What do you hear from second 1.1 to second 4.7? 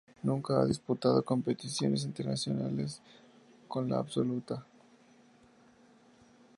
competiciones internacionales con la absoluta.